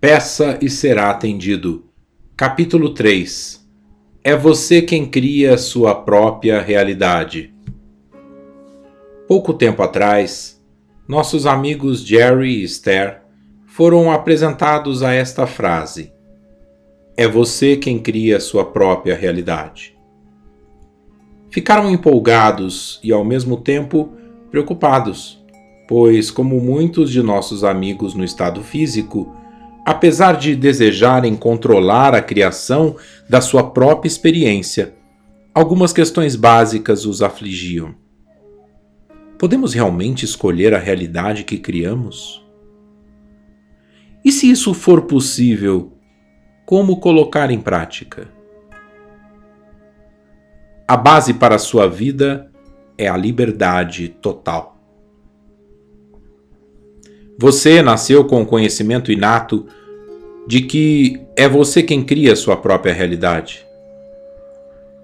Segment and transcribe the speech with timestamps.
[0.00, 1.84] Peça e será atendido.
[2.34, 3.68] Capítulo 3
[4.24, 7.52] É você quem cria sua própria realidade.
[9.28, 10.58] Pouco tempo atrás,
[11.06, 13.20] nossos amigos Jerry e Esther
[13.66, 16.10] foram apresentados a esta frase:
[17.14, 19.94] É você quem cria sua própria realidade.
[21.50, 24.14] Ficaram empolgados e, ao mesmo tempo,
[24.50, 25.44] preocupados,
[25.86, 29.36] pois, como muitos de nossos amigos no estado físico,
[29.84, 32.96] apesar de desejarem controlar a criação
[33.28, 34.94] da sua própria experiência,
[35.54, 37.94] algumas questões básicas os afligiam.
[39.38, 42.44] Podemos realmente escolher a realidade que criamos?
[44.24, 45.92] E se isso for possível,
[46.66, 48.28] como colocar em prática?
[50.86, 52.50] A base para a sua vida
[52.98, 54.79] é a liberdade total.
[57.42, 59.64] Você nasceu com o conhecimento inato
[60.46, 63.66] de que é você quem cria sua própria realidade.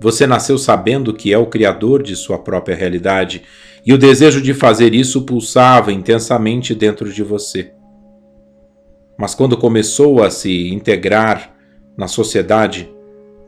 [0.00, 3.42] Você nasceu sabendo que é o criador de sua própria realidade
[3.84, 7.74] e o desejo de fazer isso pulsava intensamente dentro de você.
[9.18, 11.54] Mas quando começou a se integrar
[11.98, 12.90] na sociedade,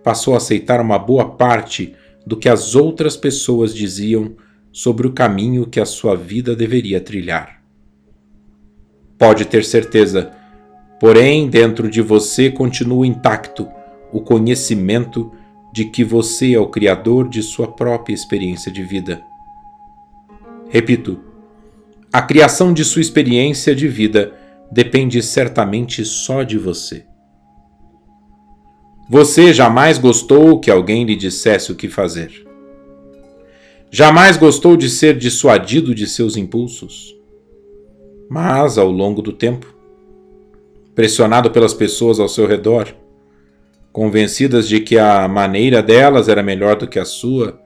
[0.03, 1.95] passou a aceitar uma boa parte
[2.27, 4.37] do que as outras pessoas diziam
[4.71, 7.64] sobre o caminho que a sua vida deveria trilhar.
[9.19, 10.33] Pode ter certeza,
[11.01, 13.69] porém, dentro de você continua intacto
[14.13, 15.33] o conhecimento
[15.73, 19.23] de que você é o criador de sua própria experiência de vida.
[20.69, 21.21] Repito,
[22.13, 24.35] a criação de sua experiência de vida
[24.71, 27.05] depende certamente só de você.
[29.09, 32.47] Você jamais gostou que alguém lhe dissesse o que fazer.
[33.91, 37.15] Jamais gostou de ser dissuadido de seus impulsos.
[38.29, 39.75] Mas, ao longo do tempo,
[40.95, 42.95] pressionado pelas pessoas ao seu redor,
[43.93, 47.61] convencidas de que a maneira delas era melhor do que a sua,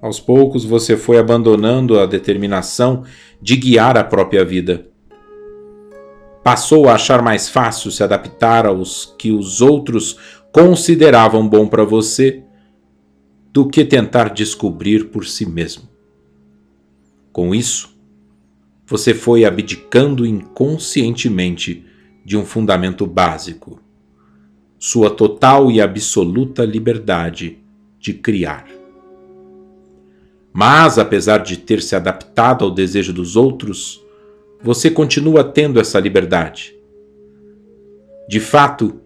[0.00, 3.04] aos poucos você foi abandonando a determinação
[3.40, 4.86] de guiar a própria vida.
[6.42, 10.18] Passou a achar mais fácil se adaptar aos que os outros
[10.52, 12.44] consideravam bom para você
[13.50, 15.88] do que tentar descobrir por si mesmo.
[17.32, 17.93] Com isso,
[18.86, 21.84] você foi abdicando inconscientemente
[22.24, 23.80] de um fundamento básico,
[24.78, 27.58] sua total e absoluta liberdade
[27.98, 28.66] de criar.
[30.52, 34.00] Mas, apesar de ter se adaptado ao desejo dos outros,
[34.62, 36.74] você continua tendo essa liberdade.
[38.28, 39.00] De fato,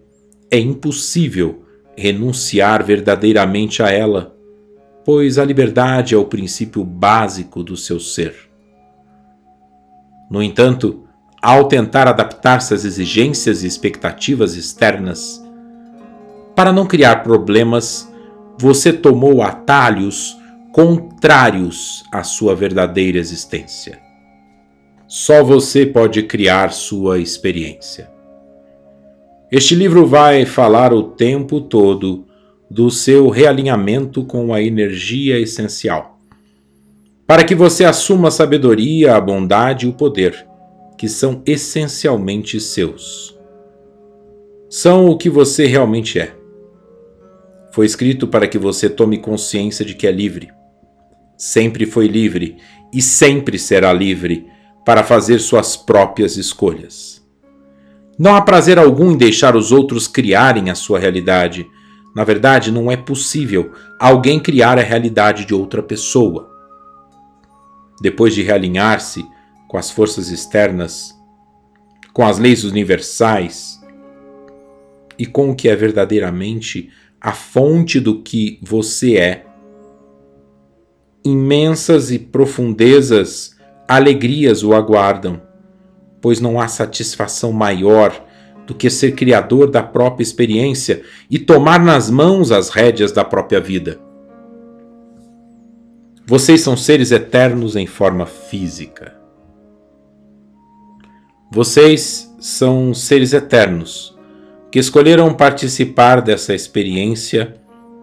[0.51, 1.63] é impossível
[1.97, 4.35] renunciar verdadeiramente a ela,
[5.03, 8.48] pois a liberdade é o princípio básico do seu ser.
[10.29, 11.03] No entanto,
[11.41, 15.41] ao tentar adaptar-se às exigências e expectativas externas,
[16.55, 18.11] para não criar problemas,
[18.57, 20.37] você tomou atalhos
[20.73, 23.99] contrários à sua verdadeira existência.
[25.07, 28.11] Só você pode criar sua experiência.
[29.51, 32.27] Este livro vai falar o tempo todo
[32.69, 36.18] do seu realinhamento com a energia essencial,
[37.29, 40.45] para que você assuma a sabedoria, a bondade e o poder,
[40.97, 43.39] que são essencialmente seus.
[44.67, 46.35] São o que você realmente é.
[47.71, 50.49] Foi escrito para que você tome consciência de que é livre
[51.39, 52.57] sempre foi livre
[52.93, 54.45] e sempre será livre
[54.85, 57.25] para fazer suas próprias escolhas.
[58.17, 61.65] Não há prazer algum em deixar os outros criarem a sua realidade.
[62.13, 66.49] Na verdade, não é possível alguém criar a realidade de outra pessoa.
[68.01, 69.25] Depois de realinhar-se
[69.67, 71.15] com as forças externas,
[72.13, 73.79] com as leis universais
[75.17, 76.89] e com o que é verdadeiramente
[77.21, 79.45] a fonte do que você é,
[81.23, 85.41] imensas e profundezas alegrias o aguardam,
[86.21, 88.25] pois não há satisfação maior
[88.65, 93.59] do que ser criador da própria experiência e tomar nas mãos as rédeas da própria
[93.59, 93.99] vida.
[96.29, 99.15] Vocês são seres eternos em forma física.
[101.51, 104.15] Vocês são seres eternos
[104.71, 107.55] que escolheram participar dessa experiência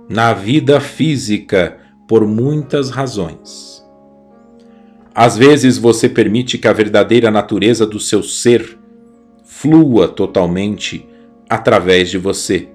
[0.08, 1.78] na vida física
[2.08, 3.87] por muitas razões.
[5.14, 8.76] Às vezes você permite que a verdadeira natureza do seu ser
[9.44, 11.08] flua totalmente
[11.49, 12.70] através de você.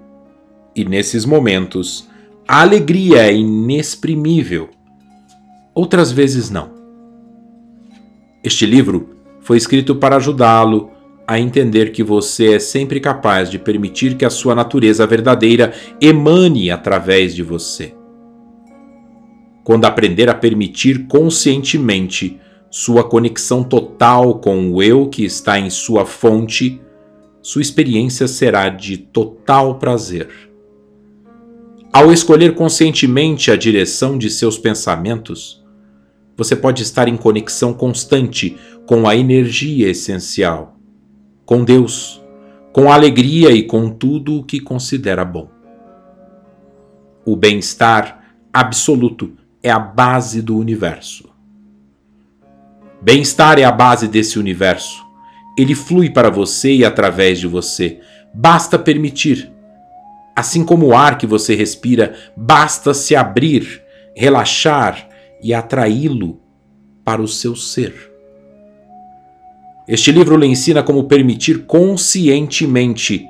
[0.73, 2.07] E nesses momentos,
[2.47, 4.69] a alegria é inexprimível.
[5.73, 6.71] Outras vezes não.
[8.43, 9.09] Este livro
[9.39, 10.91] foi escrito para ajudá-lo
[11.25, 16.69] a entender que você é sempre capaz de permitir que a sua natureza verdadeira emane
[16.69, 17.93] através de você.
[19.63, 22.39] Quando aprender a permitir conscientemente
[22.69, 26.81] sua conexão total com o eu que está em sua fonte,
[27.41, 30.29] sua experiência será de total prazer.
[31.93, 35.60] Ao escolher conscientemente a direção de seus pensamentos,
[36.41, 38.57] você pode estar em conexão constante
[38.87, 40.75] com a energia essencial,
[41.45, 42.19] com Deus,
[42.73, 45.51] com a alegria e com tudo o que considera bom.
[47.23, 51.29] O bem-estar absoluto é a base do universo.
[52.99, 55.05] Bem-estar é a base desse universo.
[55.55, 57.99] Ele flui para você e através de você.
[58.33, 59.51] Basta permitir.
[60.35, 63.83] Assim como o ar que você respira, basta se abrir,
[64.15, 65.10] relaxar
[65.41, 66.39] e atraí-lo
[67.03, 68.11] para o seu ser.
[69.87, 73.27] Este livro lhe ensina como permitir conscientemente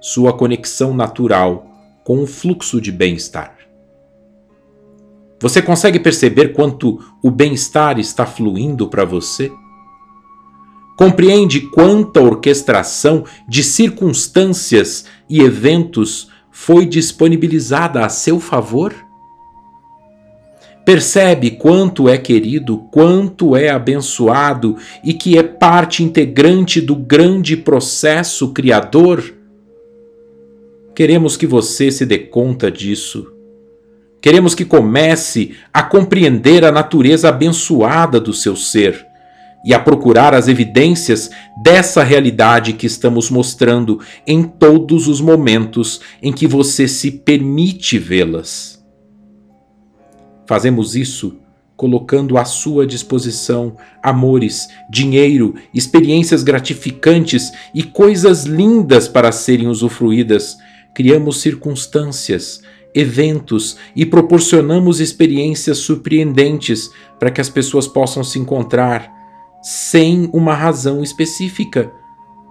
[0.00, 1.66] sua conexão natural
[2.04, 3.56] com o fluxo de bem-estar.
[5.40, 9.50] Você consegue perceber quanto o bem-estar está fluindo para você?
[10.96, 18.94] Compreende quanta orquestração de circunstâncias e eventos foi disponibilizada a seu favor?
[20.84, 28.52] Percebe quanto é querido, quanto é abençoado e que é parte integrante do grande processo
[28.52, 29.34] criador?
[30.94, 33.34] Queremos que você se dê conta disso
[34.24, 39.04] Queremos que comece a compreender a natureza abençoada do seu ser
[39.66, 41.30] e a procurar as evidências
[41.62, 48.73] dessa realidade que estamos mostrando em todos os momentos em que você se permite vê-las.
[50.46, 51.38] Fazemos isso
[51.76, 60.56] colocando à sua disposição amores, dinheiro, experiências gratificantes e coisas lindas para serem usufruídas.
[60.94, 62.62] Criamos circunstâncias
[62.94, 69.12] eventos e proporcionamos experiências surpreendentes para que as pessoas possam se encontrar
[69.60, 71.90] sem uma razão específica,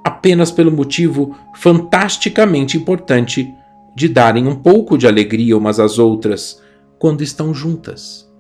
[0.04, 3.54] apenas pelo motivo fantasticamente importante
[3.96, 6.62] de darem um pouco de alegria umas às outras
[7.04, 8.32] quando estão juntas.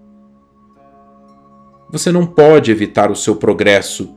[1.91, 4.15] Você não pode evitar o seu progresso,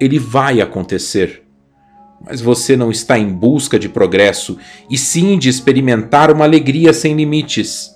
[0.00, 1.44] ele vai acontecer
[2.26, 4.56] mas você não está em busca de progresso,
[4.88, 7.90] e sim de experimentar uma alegria sem limites.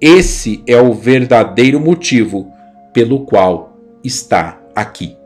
[0.00, 2.50] Esse é o verdadeiro motivo
[2.94, 5.19] pelo qual está aqui.